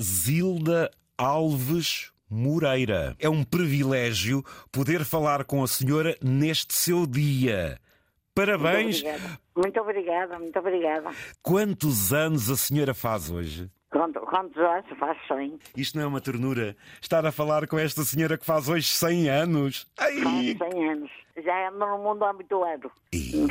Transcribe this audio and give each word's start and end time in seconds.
Zilda 0.00 0.90
Alves 1.16 2.10
Moreira. 2.28 3.16
É 3.18 3.28
um 3.28 3.42
privilégio 3.44 4.44
poder 4.72 5.04
falar 5.04 5.44
com 5.44 5.62
a 5.62 5.66
senhora 5.66 6.16
neste 6.22 6.74
seu 6.74 7.06
dia. 7.06 7.78
Parabéns. 8.34 9.02
Muito 9.02 9.10
obrigada, 9.10 9.38
muito 9.56 9.80
obrigada. 9.80 10.38
Muito 10.38 10.58
obrigada. 10.58 11.10
Quantos 11.42 12.12
anos 12.12 12.48
a 12.48 12.56
senhora 12.56 12.94
faz 12.94 13.30
hoje? 13.30 13.70
Quantos, 13.90 14.22
quantos 14.28 14.56
anos 14.56 14.86
faz 14.98 15.18
100? 15.26 15.58
Isto 15.76 15.98
não 15.98 16.04
é 16.04 16.06
uma 16.06 16.20
ternura. 16.20 16.76
Estar 17.02 17.26
a 17.26 17.32
falar 17.32 17.66
com 17.66 17.76
esta 17.78 18.02
senhora 18.02 18.38
que 18.38 18.46
faz 18.46 18.68
hoje 18.68 18.86
100 18.86 19.28
anos. 19.28 19.90
Ai! 19.98 20.54
Faz 20.56 20.72
100 20.72 20.88
anos. 20.90 21.10
Já 21.44 21.68
ando 21.68 21.78
no 21.78 21.98
mundo 21.98 22.24
há 22.24 22.32
muito 22.32 22.62
ano. 22.62 22.90
Ih. 23.12 23.46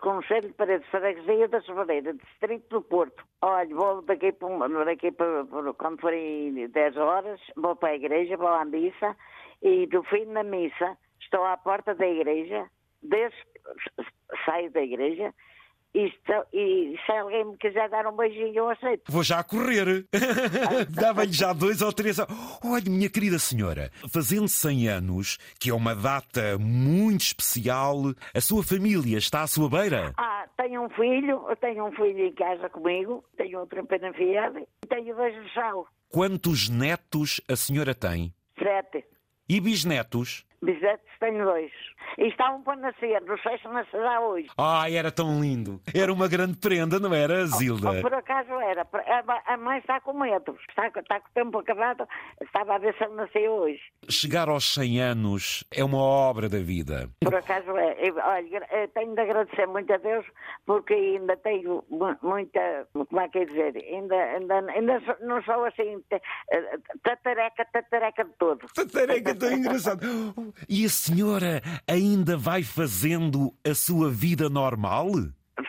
Conselho 0.00 0.48
de 0.48 0.54
Paredes, 0.54 0.88
Freguesia 0.88 1.46
da 1.48 1.60
Sobreira, 1.60 2.12
Distrito 2.14 2.68
do 2.70 2.82
Porto. 2.82 3.22
Olha, 3.42 3.74
vou 3.74 4.02
daqui, 4.02 4.32
para, 4.32 4.84
daqui 4.84 5.12
para, 5.12 5.44
para- 5.44 5.74
quando 5.74 6.00
forem 6.00 6.68
10 6.68 6.96
horas, 6.96 7.40
vou 7.56 7.76
para 7.76 7.90
a 7.90 7.96
igreja, 7.96 8.36
vou 8.36 8.48
à 8.48 8.64
missa 8.64 9.14
e 9.62 9.86
do 9.86 10.02
fim 10.04 10.24
da 10.32 10.42
missa 10.42 10.96
estou 11.20 11.44
à 11.44 11.56
porta 11.56 11.94
da 11.94 12.06
igreja, 12.06 12.66
desde 13.02 13.36
saio 14.44 14.70
da 14.70 14.82
igreja 14.82 15.34
e, 15.94 16.06
estou- 16.06 16.44
e 16.52 16.96
se 17.04 17.12
alguém 17.12 17.44
me 17.44 17.56
quiser 17.56 17.88
dar 17.88 18.06
um 18.06 18.16
beijinho, 18.16 18.54
eu 18.54 18.68
aceito. 18.70 19.10
Vou 19.10 19.22
já 19.22 19.42
correr. 19.42 20.06
Dava-lhe 20.90 21.32
já 21.32 21.52
dois 21.52 21.82
ou 21.82 21.92
três. 21.92 22.18
Olha, 22.18 22.90
minha 22.90 23.08
querida 23.10 23.38
senhora, 23.38 23.90
fazendo 24.12 24.48
100 24.48 24.88
anos, 24.88 25.38
que 25.58 25.70
é 25.70 25.74
uma 25.74 25.94
data 25.94 26.58
muito 26.58 27.22
especial, 27.22 27.96
a 28.34 28.40
sua 28.40 28.62
família 28.62 29.18
está 29.18 29.42
à 29.42 29.46
sua 29.46 29.68
beira? 29.68 30.12
Ah, 30.16 30.46
tenho 30.56 30.82
um 30.84 30.88
filho, 30.90 31.44
eu 31.48 31.56
tenho 31.56 31.86
um 31.86 31.92
filho 31.92 32.26
em 32.26 32.32
casa 32.32 32.68
comigo, 32.68 33.24
tenho 33.36 33.58
outro 33.60 33.80
em 33.80 33.86
Penafiade 33.86 34.64
e 34.82 34.86
tenho 34.86 35.14
dois 35.16 35.36
no 35.36 35.48
sal, 35.50 35.86
Quantos 36.10 36.68
netos 36.70 37.40
a 37.50 37.54
senhora 37.56 37.94
tem? 37.94 38.32
sete. 38.58 39.04
E 39.48 39.60
bisnetos? 39.60 40.44
Bisnetos 40.68 41.08
tenho 41.18 41.44
dois. 41.46 41.72
E 42.18 42.28
estavam 42.28 42.62
para 42.62 42.76
nascer, 42.76 43.22
não 43.22 43.38
sei 43.38 43.56
se 43.58 43.68
nascerá 43.68 44.20
hoje. 44.20 44.48
Ai, 44.58 44.96
era 44.96 45.10
tão 45.10 45.40
lindo. 45.40 45.80
Era 45.94 46.12
uma 46.12 46.28
grande 46.28 46.58
prenda, 46.58 46.98
não 47.00 47.14
era, 47.14 47.46
Zilda? 47.46 48.00
Por 48.02 48.12
acaso 48.12 48.52
era. 48.60 48.82
A- 48.82 49.54
A 49.54 49.56
mãe 49.56 49.78
está 49.78 49.98
com 50.00 50.12
medo. 50.12 50.56
Está, 50.68 50.88
está 50.88 51.20
com 51.20 51.28
o 51.28 51.32
tempo 51.32 51.58
acabado. 51.58 52.06
Estava 52.42 52.74
a 52.74 52.78
ver 52.78 52.94
se 52.98 53.04
ele 53.04 53.14
nasceu 53.14 53.50
hoje. 53.52 53.80
Chegar 54.10 54.48
aos 54.48 54.74
100 54.74 55.00
anos 55.00 55.64
é 55.74 55.82
uma 55.82 55.98
obra 56.02 56.48
da 56.50 56.58
vida. 56.58 57.08
Por 57.22 57.34
acaso 57.34 57.70
é. 57.76 57.96
Eu, 58.08 58.14
Olha, 58.16 58.66
eu 58.72 58.88
tenho 58.88 59.14
de 59.14 59.20
agradecer 59.22 59.66
muito 59.66 59.90
a 59.92 59.96
Deus 59.96 60.26
porque 60.66 60.92
ainda 60.94 61.36
tenho 61.38 61.82
mu- 61.88 62.16
muita. 62.22 62.86
Como 62.92 63.20
é 63.20 63.28
que 63.28 63.38
é 63.38 63.44
dizer? 63.46 63.74
Ainda, 63.76 64.14
ainda, 64.14 64.54
ainda 64.72 65.00
não 65.20 65.42
sou 65.44 65.64
assim. 65.64 66.02
eh, 66.10 66.78
Tatareca, 67.02 67.64
tatareca 67.72 68.24
de 68.24 68.32
todo. 68.38 68.66
Tareca 68.92 69.34
tão 69.34 69.52
engraçado. 69.52 70.06
E 70.68 70.84
a 70.84 70.88
senhora 70.88 71.60
ainda 71.88 72.36
vai 72.36 72.62
fazendo 72.62 73.52
a 73.68 73.74
sua 73.74 74.10
vida 74.10 74.48
normal? 74.48 75.06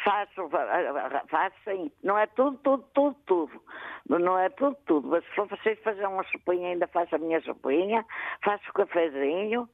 Faço, 0.04 0.48
fa- 0.50 1.24
faço 1.30 1.56
sim. 1.66 1.92
Não 2.04 2.18
é 2.18 2.28
tudo, 2.28 2.58
tudo, 2.60 2.84
tudo, 2.94 3.16
tudo. 3.26 3.64
Não 4.08 4.38
é 4.38 4.50
tudo, 4.50 4.78
tudo. 4.86 5.08
Mas 5.08 5.24
se 5.26 5.32
for 5.36 5.48
vocês 5.48 5.78
fazer 5.84 6.06
uma 6.08 6.24
sopinha, 6.26 6.70
ainda 6.70 6.88
faço 6.88 7.16
a 7.16 7.18
minha 7.20 7.42
sopinha, 7.42 8.06
faço 8.44 8.64
o 8.70 8.74
cafezinho, 8.74 9.68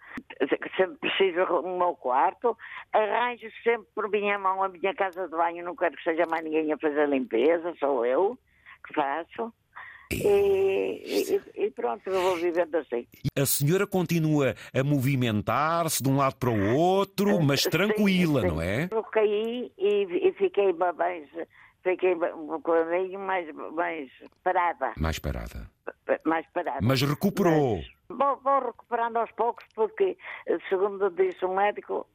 sempre 0.77 0.97
preciso 0.99 1.41
o 1.43 1.77
meu 1.77 1.95
quarto, 1.95 2.57
arranjo 2.93 3.47
sempre 3.63 3.87
por 3.93 4.09
minha 4.09 4.37
mão 4.39 4.63
a 4.63 4.69
minha 4.69 4.93
casa 4.93 5.25
de 5.27 5.31
banho, 5.35 5.63
não 5.65 5.75
quero 5.75 5.95
que 5.97 6.03
seja 6.03 6.23
mais 6.29 6.43
ninguém 6.43 6.71
a 6.71 6.77
fazer 6.77 7.01
a 7.01 7.07
limpeza, 7.07 7.73
sou 7.79 8.05
eu 8.05 8.37
que 8.87 8.93
faço. 8.93 9.53
E, 10.11 11.41
e- 11.55 11.65
e 11.65 11.71
pronto, 11.71 12.07
eu 12.07 12.21
vou 12.21 12.37
vivendo 12.37 12.75
assim. 12.75 13.07
A 13.37 13.45
senhora 13.45 13.87
continua 13.87 14.55
a 14.73 14.83
movimentar-se 14.83 16.01
de 16.03 16.09
um 16.09 16.17
lado 16.17 16.35
para 16.35 16.49
o 16.49 16.75
outro, 16.75 17.39
mas 17.41 17.61
Sim, 17.63 17.69
tranquila, 17.69 18.41
sim. 18.41 18.47
não 18.47 18.61
é? 18.61 18.87
Eu 18.91 19.03
caí 19.03 19.71
e, 19.77 20.27
e 20.29 20.33
fiquei 20.33 20.71
mais, 20.73 21.27
fiquei 21.83 22.13
um 22.15 22.47
bocadinho 22.47 23.19
mais, 23.19 23.47
mais 23.73 24.09
parada, 24.43 24.93
Mais 24.99 25.19
parada. 25.19 25.69
mais 26.25 26.45
parada. 26.53 26.79
Mas 26.81 27.01
recuperou. 27.01 27.77
Mas 28.07 28.17
vou, 28.19 28.37
vou 28.43 28.59
recuperando 28.67 29.17
aos 29.17 29.31
poucos 29.31 29.65
porque, 29.73 30.15
segundo 30.69 31.09
disse 31.09 31.43
o 31.45 31.53
médico, 31.55 32.07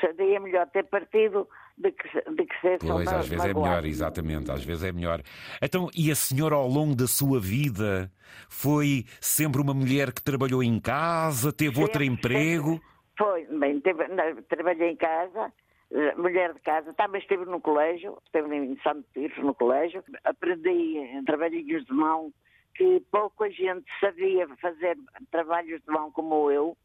seria 0.00 0.40
melhor 0.40 0.66
ter 0.68 0.84
partido 0.84 1.46
do 1.76 1.90
que, 1.92 2.08
de 2.08 2.46
que 2.46 2.60
ser 2.60 2.78
Pois, 2.78 3.08
às 3.08 3.26
vezes 3.28 3.44
é 3.44 3.54
melhor, 3.54 3.84
exatamente, 3.84 4.50
às 4.50 4.64
vezes 4.64 4.84
é 4.84 4.92
melhor. 4.92 5.22
Então, 5.60 5.88
e 5.96 6.10
a 6.10 6.14
senhora 6.14 6.54
ao 6.54 6.68
longo 6.68 6.94
da 6.94 7.06
sua 7.06 7.40
vida 7.40 8.10
foi 8.48 9.04
sempre 9.20 9.60
uma 9.60 9.74
mulher 9.74 10.12
que 10.12 10.22
trabalhou 10.22 10.62
em 10.62 10.78
casa, 10.80 11.52
teve 11.52 11.80
outro 11.80 12.02
Sempre, 12.02 12.06
emprego? 12.06 12.80
Foi, 13.18 13.44
bem, 13.46 13.80
teve- 13.80 14.08
na- 14.08 14.40
trabalhei 14.48 14.90
em 14.90 14.96
casa, 14.96 15.52
eh, 15.92 16.14
mulher 16.16 16.52
de 16.54 16.60
casa, 16.60 16.92
também 16.94 17.20
estive 17.20 17.44
no 17.44 17.60
colégio, 17.60 18.18
estive 18.24 18.54
em 18.56 18.76
Santo 18.82 19.04
Tirso 19.12 19.40
no 19.42 19.54
colégio, 19.54 20.02
aprendi 20.24 21.22
trabalhinhos 21.26 21.84
de 21.84 21.92
mão 21.92 22.32
que 22.76 23.00
pouca 23.10 23.48
gente 23.50 23.84
sabia 24.00 24.48
fazer 24.60 24.96
trabalhos 25.30 25.80
de 25.80 25.92
mão 25.92 26.10
como 26.10 26.50
eu, 26.50 26.76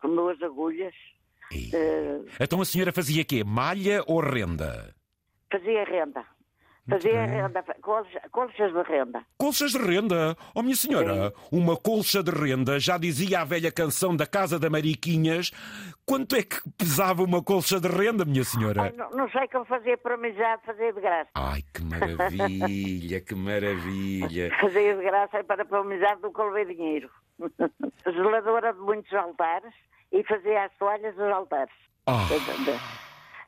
com 0.00 0.08
duas 0.14 0.40
agulhas. 0.42 0.94
Eh, 1.52 2.20
Então 2.40 2.60
a 2.60 2.64
senhora 2.64 2.92
fazia 2.92 3.24
quê? 3.24 3.42
Malha 3.44 4.02
ou 4.06 4.20
renda? 4.20 4.94
fazia 5.50 5.84
renda. 5.84 6.24
Fazia 6.90 7.26
renda, 7.26 7.62
colchas, 7.82 8.22
colchas 8.30 8.72
de 8.72 8.82
renda. 8.82 9.22
Colchas 9.36 9.72
de 9.72 9.78
renda. 9.78 10.34
Oh, 10.54 10.62
minha 10.62 10.74
senhora, 10.74 11.34
uma 11.52 11.76
colcha 11.76 12.22
de 12.22 12.30
renda, 12.30 12.80
já 12.80 12.96
dizia 12.96 13.40
a 13.42 13.44
velha 13.44 13.70
canção 13.70 14.16
da 14.16 14.26
Casa 14.26 14.58
da 14.58 14.70
Mariquinhas. 14.70 15.50
Quanto 16.06 16.34
é 16.34 16.42
que 16.42 16.56
pesava 16.78 17.22
uma 17.22 17.42
colcha 17.42 17.78
de 17.78 17.88
renda, 17.88 18.24
minha 18.24 18.40
Ai, 18.40 18.44
senhora? 18.44 18.94
não, 18.96 19.10
não 19.10 19.30
sei 19.30 19.46
como 19.48 19.66
fazia 19.66 19.98
por 19.98 20.12
amizade, 20.12 20.62
fazia 20.64 20.90
de 20.90 21.00
graça. 21.02 21.28
Ai, 21.34 21.60
que 21.74 21.82
maravilha, 21.84 23.20
que 23.20 23.34
maravilha. 23.34 24.50
Fazia 24.58 24.96
de 24.96 25.02
graça 25.02 25.44
para 25.44 25.78
amizade 25.80 26.22
do 26.22 26.32
que 26.32 26.42
levei 26.42 26.74
dinheiro. 26.74 27.10
Zeladora 28.04 28.72
de 28.72 28.80
muitos 28.80 29.12
altares 29.12 29.74
e 30.12 30.22
fazia 30.24 30.64
as 30.64 30.72
toalhas 30.78 31.14
dos 31.14 31.30
altares. 31.30 31.74
Ah, 32.06 32.26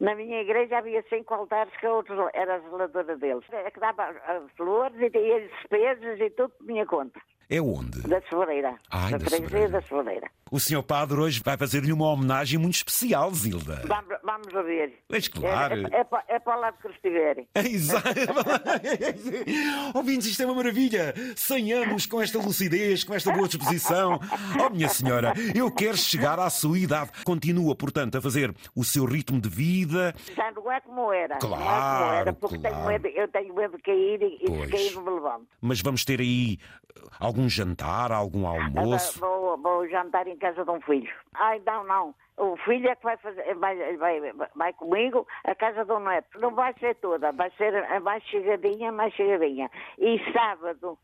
Na 0.01 0.15
minha 0.15 0.41
igreja 0.41 0.79
havia 0.79 1.05
cinco 1.09 1.35
altares 1.35 1.75
que 1.77 1.87
outros 1.87 2.19
era 2.33 2.57
a 2.57 2.59
zeladora 2.61 3.17
deles. 3.17 3.45
É 3.53 3.71
que 3.71 3.81
dava 3.81 4.05
ah, 4.05 4.43
flores 4.57 4.99
e 5.01 5.11
tinha 5.11 5.41
despesas 5.41 6.21
e 6.21 6.31
tudo 6.31 6.51
por 6.51 6.67
minha 6.67 6.87
conta. 6.87 7.21
É 7.51 7.61
onde? 7.61 8.01
Da 8.03 8.21
Sobreira. 8.31 8.75
Ai, 8.91 9.11
da 9.13 9.19
da 9.19 9.25
freguesia 9.27 9.69
da 9.69 9.83
Sobreira. 9.83 10.31
O 10.53 10.59
senhor 10.59 10.83
padre 10.83 11.17
hoje 11.21 11.41
vai 11.45 11.57
fazer-lhe 11.57 11.93
uma 11.93 12.09
homenagem 12.09 12.59
muito 12.59 12.75
especial, 12.75 13.33
Zilda. 13.33 13.83
Vamos, 13.87 14.17
vamos 14.25 14.55
a 14.55 14.63
ver. 14.63 14.99
Mas 15.09 15.29
claro. 15.29 15.75
É, 15.75 15.97
é, 15.97 16.01
é, 16.01 16.05
para- 16.05 16.25
é 16.29 16.39
para 16.41 16.57
o 16.57 16.61
lado 16.61 16.77
que 16.83 16.89
estiverem. 16.89 17.49
É 17.55 17.61
Exato. 17.61 18.09
Ouvintes, 19.95 20.27
isto 20.29 20.43
é 20.43 20.47
uma 20.47 20.55
maravilha. 20.55 21.15
100 21.37 21.73
anos 21.73 22.07
com 22.07 22.21
esta 22.21 22.39
lucidez, 22.39 23.05
com 23.05 23.15
esta 23.15 23.33
boa 23.33 23.47
disposição. 23.49 24.19
Oh, 24.65 24.71
minha 24.71 24.89
senhora, 24.89 25.33
eu 25.55 25.71
quero 25.71 25.97
chegar 25.97 26.39
à 26.39 26.49
sua 26.51 26.79
idade. 26.79 27.11
Continua, 27.25 27.75
portanto, 27.77 28.17
a 28.19 28.21
fazer 28.23 28.55
o 28.75 28.85
seu 28.85 29.05
ritmo 29.05 29.41
de 29.41 29.49
vida. 29.49 30.15
Já 30.35 30.51
não 30.53 30.71
é 30.73 30.81
como 30.81 31.13
era. 31.13 31.29
não 31.31 31.37
é 31.37 31.41
como 31.41 31.57
Claro, 31.57 32.15
era, 32.17 32.33
porque 32.33 32.59
claro. 32.59 32.75
tenho 32.77 32.87
medo, 32.89 33.07
eu 33.09 33.29
tenho 33.29 33.55
medo 33.55 33.77
de 33.77 33.83
cair 33.83 34.23
e, 34.23 34.45
Pois. 34.47 34.65
se 34.65 34.71
cair 34.71 34.95
não 34.95 35.03
me 35.05 35.11
levanto. 35.11 35.47
Mas 35.61 35.81
vamos 35.81 36.05
ter 36.05 36.21
aí 36.21 36.59
eh, 36.97 37.01
algum 37.41 37.49
jantar, 37.49 38.13
algum 38.13 38.47
almoço. 38.47 39.19
Vou, 39.19 39.57
vou 39.57 39.89
jantar 39.89 40.27
em 40.27 40.37
casa 40.37 40.65
de 40.65 40.71
um 40.71 40.81
filho. 40.83 41.11
Ai, 41.35 41.61
não, 41.65 41.85
não. 41.85 42.15
O 42.37 42.57
filho 42.59 42.89
é 42.89 42.97
que 42.97 43.05
vai 43.05 43.17
fazer, 43.19 43.55
vai, 43.55 43.97
vai, 43.97 44.21
vai 44.55 44.73
comigo 44.75 45.27
a 45.45 45.55
casa 45.55 45.85
do 45.85 45.99
neto. 45.99 46.39
Não 46.39 46.55
vai 46.55 46.75
ser 46.75 46.95
toda, 46.97 47.33
vai 47.33 47.51
ser 47.53 48.01
mais 48.01 48.23
chegadinha, 48.25 48.93
mais 48.93 49.15
chegadinha. 49.15 49.71
E 49.99 50.19
sábado, 50.33 50.99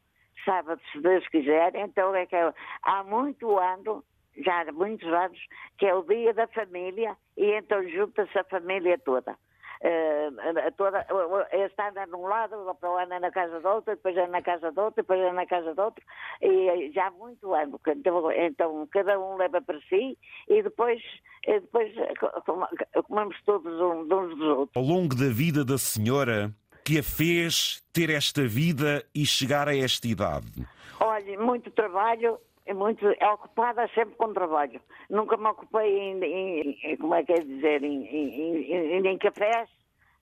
sábado, 0.44 0.80
se 0.92 1.00
Deus 1.00 1.26
quiser, 1.28 1.74
então 1.74 2.14
é 2.14 2.26
que 2.26 2.36
é- 2.36 2.52
há 2.82 3.02
muito 3.02 3.58
ano, 3.58 4.02
já 4.44 4.62
há 4.62 4.72
muitos 4.72 5.08
anos, 5.12 5.38
que 5.78 5.86
é 5.86 5.94
o 5.94 6.02
dia 6.02 6.32
da 6.32 6.46
família 6.48 7.16
e 7.36 7.52
então 7.52 7.86
junta-se 7.88 8.38
a 8.38 8.44
família 8.44 8.98
toda. 8.98 9.36
Eh, 9.82 10.30
toda, 10.76 11.06
este 11.52 11.82
ano 11.82 11.98
é 11.98 12.06
num 12.06 12.22
lado, 12.22 12.56
o 12.56 12.66
outro 12.66 12.96
ano 12.96 13.12
é 13.14 13.20
na 13.20 13.30
casa 13.30 13.60
do 13.60 13.68
outro, 13.68 13.94
depois 13.94 14.16
é 14.16 14.26
na 14.26 14.42
casa 14.42 14.72
do 14.72 14.80
outro, 14.80 15.02
depois 15.02 15.20
é 15.20 15.32
na 15.32 15.46
casa 15.46 15.74
do 15.74 15.82
outro, 15.82 16.02
e 16.40 16.90
já 16.92 17.08
há 17.08 17.10
muito 17.10 17.52
ano. 17.54 17.80
Então, 17.86 18.30
então 18.32 18.88
cada 18.90 19.18
um 19.20 19.36
leva 19.36 19.60
para 19.60 19.78
si 19.88 20.16
e 20.48 20.62
depois, 20.62 21.00
e 21.46 21.60
depois 21.60 21.96
eh, 21.96 22.14
co- 22.18 22.42
co- 22.42 23.02
comemos 23.04 23.36
todos 23.44 23.72
uns 23.80 24.08
dos 24.08 24.40
outros. 24.40 24.76
Ao 24.76 24.82
longo 24.82 25.14
da 25.14 25.28
vida 25.28 25.64
da 25.64 25.76
senhora, 25.78 26.50
que 26.84 26.98
a 26.98 27.02
fez 27.02 27.82
ter 27.92 28.10
esta 28.10 28.42
vida 28.46 29.04
e 29.14 29.26
chegar 29.26 29.68
a 29.68 29.76
esta 29.76 30.06
idade? 30.06 30.66
Olha, 31.00 31.38
muito 31.38 31.70
trabalho, 31.70 32.38
é 32.66 32.74
muito 32.74 33.06
é 33.06 33.28
ocupada 33.30 33.88
sempre 33.94 34.14
com 34.16 34.32
trabalho. 34.32 34.80
Nunca 35.08 35.36
me 35.36 35.46
ocupei 35.48 35.98
em, 35.98 36.22
em- 36.24 36.78
em- 36.82 36.96
como 36.96 37.14
é 37.14 37.22
que 37.24 37.32
é 37.32 37.36
dizer, 37.40 37.82
em, 37.82 38.04
em, 38.04 39.06
cafés, 39.18 39.68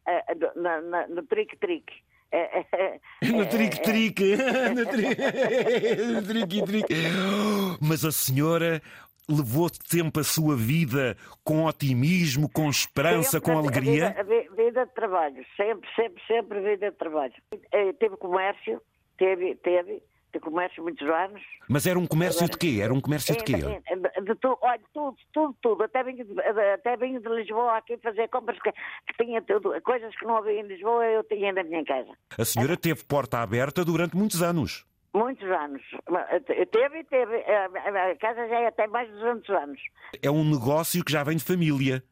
eh, 0.07 0.23
na- 0.57 0.81
na- 0.81 1.07
no 1.09 1.23
trique-trique. 1.25 1.95
No 3.23 3.47
trique-trique. 3.47 4.37
No 6.13 6.23
trique-trique. 6.27 6.95
Mas 7.81 8.05
a 8.05 8.13
senhora 8.13 8.83
levou 9.29 9.71
tempo 9.71 10.21
a 10.21 10.25
sua 10.25 10.57
vida 10.57 11.17
com 11.45 11.65
otimismo, 11.65 12.49
com 12.53 12.69
esperança, 12.69 13.39
Sempre 13.39 13.53
com 13.53 13.57
a 13.59 13.61
alegria? 13.61 14.09
Vida, 14.09 14.21
a 14.21 14.23
vi- 14.25 14.49
vida 14.55 14.87
de 14.87 14.93
trabalho, 14.95 15.45
sempre, 15.57 15.89
sempre, 15.95 16.23
sempre 16.27 16.61
vida 16.61 16.91
de 16.91 16.97
trabalho. 16.97 17.33
Eh, 17.73 17.93
Teve 17.95 18.17
comércio, 18.17 18.83
teve, 19.17 19.55
teve, 19.57 20.03
de 20.39 20.41
comércio 20.41 20.83
muitos 20.83 21.09
anos. 21.09 21.41
Mas 21.69 21.87
era 21.87 21.99
um 21.99 22.07
comércio 22.07 22.49
de 22.49 22.57
quê? 22.57 22.81
Era 22.83 22.93
um 22.93 23.01
comércio 23.01 23.37
de 23.37 23.45
quê? 23.45 23.55
Eh, 23.55 23.83
eh, 23.87 24.21
De 24.21 24.35
tu, 24.37 24.59
olha, 24.61 24.81
tudo, 24.93 25.17
tudo, 25.33 25.57
tudo. 25.63 25.83
Até 25.85 26.03
vim, 26.03 26.17
de, 26.17 26.41
até 26.75 26.97
vim 26.97 27.19
de 27.19 27.29
Lisboa 27.29 27.79
aqui 27.79 27.97
fazer 27.99 28.29
compras 28.29 28.59
que, 28.61 28.73
que 28.73 29.25
tinha 29.25 29.41
tudo. 29.43 29.81
Coisas 29.83 30.15
que 30.17 30.25
não 30.27 30.37
havia 30.37 30.61
em 30.61 30.67
Lisboa 30.67 31.05
eu 31.07 31.25
tinha 31.25 31.53
na 31.53 31.63
minha 31.63 31.85
casa. 31.85 32.11
A 32.39 32.45
senhora 32.45 32.77
teve 32.77 33.05
porta 33.05 33.39
aberta 33.39 33.85
durante 33.85 34.17
muitos 34.17 34.43
anos. 34.43 34.85
Muitos 35.15 35.49
anos. 35.49 35.81
Teve, 36.73 37.05
teve. 37.05 37.37
A 37.37 38.17
casa 38.17 38.49
já 38.49 38.61
é 38.61 38.67
até 38.67 38.89
mais 38.89 39.09
de 39.09 39.15
200 39.15 39.49
anos. 39.51 39.81
É 40.21 40.29
um 40.29 40.45
negócio 40.45 41.05
que 41.05 41.13
já 41.13 41.23
vem 41.23 41.37
de 41.37 41.45
família. 41.45 42.03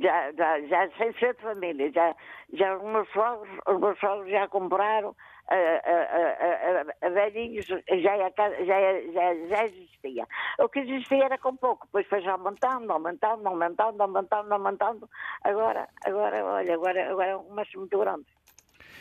Já, 0.00 0.32
já, 0.32 0.60
já 0.62 0.90
sem 0.96 1.12
ser 1.14 1.34
de 1.34 1.42
família. 1.42 1.90
Já, 1.92 2.14
já 2.52 2.76
os, 2.76 2.82
meus 2.84 3.08
sogros, 3.12 3.48
os 3.68 3.80
meus 3.80 3.98
sogros 3.98 4.30
já 4.30 4.48
compraram 4.48 5.14
a, 5.48 5.54
a, 5.54 7.06
a, 7.06 7.06
a, 7.06 7.10
velhinhos, 7.10 7.66
já, 7.66 8.16
é 8.16 8.24
a 8.24 8.30
casa- 8.32 8.64
já, 8.64 8.74
é- 8.74 9.12
já, 9.12 9.34
já 9.48 9.64
existia. 9.66 10.26
O 10.58 10.68
que 10.68 10.80
existia 10.80 11.24
era 11.24 11.38
com 11.38 11.56
pouco, 11.56 11.86
depois 11.86 12.06
foi 12.08 12.22
já 12.22 12.32
aumentando, 12.32 12.90
aumentando, 12.90 13.46
aumentando, 13.46 14.00
aumentando, 14.00 14.52
aumentando. 14.52 15.10
Agora, 15.42 15.88
agora, 16.04 16.44
olha, 16.44 16.74
agora, 16.74 17.10
agora 17.10 17.28
é 17.30 17.36
um 17.36 17.44
comércio 17.44 17.78
muito 17.78 17.98
grande. 17.98 18.24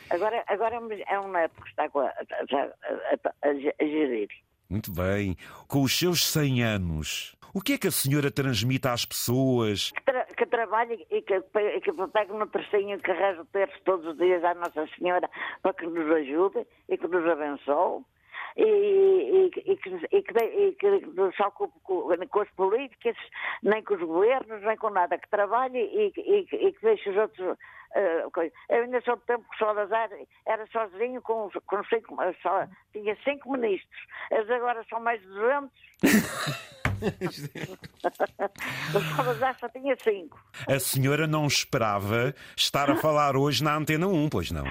Agora, 0.10 0.44
agora 0.48 0.76
é 1.08 1.20
um 1.20 1.28
neto 1.30 1.62
que 1.62 1.70
está 1.70 1.86
a, 1.86 3.50
a, 3.50 3.54
gerir. 3.54 4.28
Muito 4.70 4.92
bem. 4.92 5.36
Com 5.68 5.82
os 5.82 5.98
seus 5.98 6.26
100 6.26 6.64
anos, 6.64 7.36
o 7.54 7.62
que 7.62 7.74
é 7.74 7.78
que 7.78 7.88
a 7.88 7.92
senhora 7.92 8.30
transmite 8.32 8.88
às 8.88 9.06
pessoas? 9.06 9.92
tra 10.06 10.23
que 10.36 10.46
trabalhe 10.46 11.06
e 11.10 11.22
que, 11.22 11.42
que 11.42 11.94
pegue 12.14 12.34
no 12.34 12.48
tercinho 12.48 13.00
que 13.00 13.12
reza 13.12 13.42
o 13.42 13.46
terço 13.46 13.80
todos 13.84 14.06
os 14.06 14.18
dias 14.18 14.44
à 14.44 14.54
Nossa 14.54 14.88
Senhora 14.98 15.30
para 15.62 15.74
que 15.74 15.86
nos 15.86 16.10
ajude 16.12 16.66
e 16.90 16.98
que 16.98 17.08
nos 17.08 17.26
abençoe. 17.28 18.04
E, 18.56 18.64
e, 18.64 19.46
e 19.46 19.78
que, 19.78 19.90
e, 20.12 20.22
que, 20.22 20.44
e 20.44 20.76
que 20.76 21.36
se 21.36 21.44
ocupe 21.44 21.80
com, 21.82 22.28
com 22.28 22.40
as 22.40 22.50
políticas, 22.52 23.18
nem 23.64 23.84
com 23.84 23.96
os 23.96 24.02
governos, 24.02 24.62
nem 24.62 24.78
com 24.78 24.92
nada, 24.92 25.18
que 25.18 25.30
trabalhe 25.30 25.80
e, 25.80 26.14
e, 26.16 26.48
e 26.68 26.72
que 26.72 26.82
deixe 26.82 27.10
os 27.10 27.18
outros. 27.18 27.58
coisa. 28.32 28.54
Eu 28.70 28.84
ainda 28.84 29.02
sou 29.02 29.16
do 29.16 29.24
tempo 29.24 29.50
que 29.50 29.58
Salazar 29.58 30.10
era 30.46 30.68
sozinho, 30.68 31.20
com, 31.24 31.50
com 31.66 31.84
cinco, 31.86 32.16
só, 32.44 32.68
tinha 32.92 33.18
cinco 33.24 33.52
ministros. 33.54 34.06
Eles 34.30 34.50
agora 34.52 34.86
são 34.88 35.00
mais 35.00 35.20
de 35.20 35.28
200. 35.28 36.74
o 38.94 39.60
só 39.60 39.70
tinha 39.70 39.96
cinco. 40.04 40.40
A 40.68 40.80
senhora 40.80 41.28
não 41.28 41.46
esperava 41.48 42.34
estar 42.56 42.90
a 42.90 42.96
falar 42.96 43.36
hoje 43.36 43.64
na 43.64 43.76
Antena 43.76 44.08
1, 44.08 44.30
pois 44.30 44.52
não? 44.52 44.66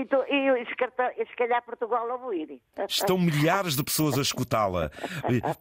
E, 0.00 0.04
tu, 0.06 0.16
e, 0.28 0.66
se 0.66 1.36
calhar- 1.36 1.62
Portugal 1.64 2.10
a 2.10 2.14
ouvir. 2.16 2.60
Estão 2.88 3.16
milhares 3.18 3.76
de 3.76 3.84
pessoas 3.84 4.18
a 4.18 4.22
escutá-la. 4.22 4.90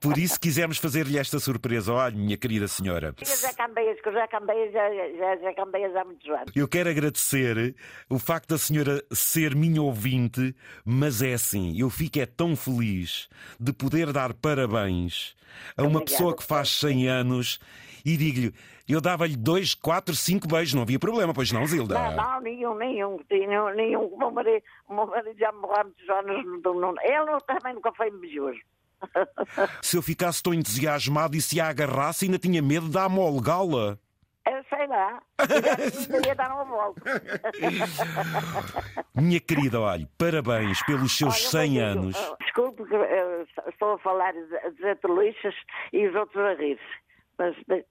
Por 0.02 0.18
isso 0.18 0.40
quisemos 0.40 0.78
fazer-lhe 0.78 1.18
esta 1.18 1.40
surpresa. 1.40 1.94
Olha, 1.94 2.16
minha 2.16 2.38
querida 2.38 2.68
senhora. 2.68 3.14
Candeias, 3.56 4.02
que 4.02 4.10
o 4.10 4.14
Zé 4.14 4.28
Candeias 4.28 4.74
já, 4.74 4.90
já, 4.90 5.38
já 5.38 5.54
Candeias 5.54 5.96
há 5.96 6.04
muitos 6.04 6.28
anos. 6.30 6.52
Eu 6.56 6.68
quero 6.68 6.90
agradecer 6.90 7.76
o 8.10 8.18
facto 8.20 8.50
da 8.50 8.58
senhora 8.58 9.04
ser 9.12 9.56
minha 9.56 9.82
ouvinte, 9.82 10.56
mas 10.84 11.22
é 11.22 11.34
assim, 11.34 11.80
eu 11.80 11.90
fico 11.90 12.20
é 12.20 12.26
tão 12.26 12.56
feliz 12.56 13.30
de 13.60 13.72
poder 13.74 14.12
dar 14.12 14.34
parabéns 14.34 15.36
a 15.78 15.82
uma 15.84 16.00
Obrigada. 16.00 16.06
pessoa 16.12 16.36
que 16.36 16.44
faz 16.44 16.70
100 16.80 17.08
anos 17.08 17.60
e 18.06 18.18
digo-lhe, 18.18 18.54
eu 18.88 19.00
dava-lhe 19.00 19.38
dois, 19.38 19.74
quatro, 19.74 20.14
cinco 20.14 20.48
beijos, 20.48 20.74
não 20.74 20.82
havia 20.82 21.00
problema, 21.00 21.34
pois 21.34 21.52
não, 21.52 21.66
Zilda? 21.66 21.94
Não, 21.94 22.16
não, 22.16 22.42
nenhum, 22.42 22.76
nenhum, 22.76 23.20
nenhum, 23.30 23.70
nenhum. 23.70 24.06
O 24.06 24.18
meu 24.18 24.32
marido, 24.32 24.64
o 24.90 24.94
meu 24.94 25.08
marido 25.08 25.40
já 25.40 25.52
morreu 25.54 25.76
há 25.78 25.84
muitos 25.84 26.10
anos. 26.10 26.64
Não, 26.64 26.74
não, 26.74 26.94
ele 27.02 27.40
também 27.48 27.74
nunca 27.74 27.92
foi 27.94 28.10
invejoso. 28.10 28.60
Se 29.82 29.98
eu 29.98 30.02
ficasse 30.02 30.42
tão 30.42 30.54
entusiasmado 30.54 31.36
e 31.36 31.42
se 31.42 31.60
a 31.60 31.68
agarrasse, 31.68 32.26
ainda 32.26 32.40
tinha 32.40 32.62
medo 32.62 32.90
de 32.90 32.98
amolgá-la. 32.98 33.98
Eu 34.46 34.64
sei 34.70 34.88
lá. 34.88 35.22
Eu 35.40 36.22
ia 36.26 36.36
dar 36.36 36.54
uma 36.54 36.66
volta. 36.66 37.02
Minha 39.16 39.40
querida, 39.40 39.80
olha, 39.80 40.08
parabéns 40.18 40.84
pelos 40.86 41.18
seus 41.18 41.36
Olha, 41.36 41.50
100 41.50 41.52
mas 41.52 41.70
digo, 41.70 42.00
anos. 42.00 42.36
Desculpe 42.42 42.84
que 42.84 42.96
eh, 42.96 43.46
estou 43.70 43.94
a 43.94 43.98
falar 44.00 44.34
de 44.34 44.96
tolices 44.96 45.56
e 45.94 46.08
os 46.08 46.16
outros 46.16 46.44
a 46.44 46.54
rir-se. 46.56 47.03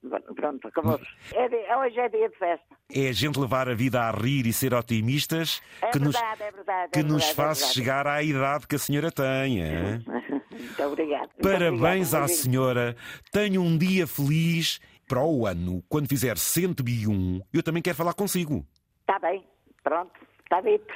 Mas 0.03 0.23
pronto, 0.35 0.67
acabou-se. 0.67 1.05
É 1.33 1.77
hoje 1.77 1.99
é 1.99 2.09
dia 2.09 2.29
de 2.29 2.37
festa. 2.37 2.65
É 2.93 3.09
a 3.09 3.11
gente 3.11 3.39
levar 3.39 3.69
a 3.69 3.73
vida 3.73 4.01
a 4.01 4.11
rir 4.11 4.45
e 4.47 4.53
ser 4.53 4.73
otimistas 4.73 5.61
É 5.81 5.87
que 5.91 5.99
nos, 5.99 6.13
verdade, 6.15 6.43
é 6.43 6.51
verdade. 6.51 6.91
que 6.91 6.99
é 6.99 7.03
nos 7.03 7.25
verdade, 7.25 7.31
é 7.31 7.35
faz 7.35 7.73
chegar 7.73 8.07
à 8.07 8.23
idade 8.23 8.67
que 8.67 8.75
a 8.75 8.79
senhora 8.79 9.11
tem. 9.11 9.61
é? 9.63 9.99
Muito 10.51 10.83
obrigado. 10.83 11.29
Muito 11.29 11.41
Parabéns 11.41 12.13
obrigado, 12.13 12.23
à 12.23 12.27
senhora. 12.27 12.95
Tenha 13.31 13.59
um 13.61 13.77
dia 13.77 14.07
feliz. 14.07 14.79
Para 15.05 15.21
o 15.21 15.45
ano, 15.45 15.83
quando 15.89 16.07
fizer 16.07 16.37
101, 16.37 17.41
eu 17.53 17.61
também 17.61 17.83
quero 17.83 17.95
falar 17.97 18.13
consigo. 18.13 18.65
Está 19.01 19.19
bem, 19.19 19.43
pronto, 19.83 20.11
está 20.43 20.61
dito. 20.61 20.93